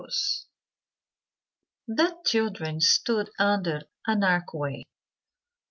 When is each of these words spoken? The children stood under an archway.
The 1.87 2.17
children 2.25 2.79
stood 2.81 3.29
under 3.37 3.81
an 4.07 4.23
archway. 4.23 4.87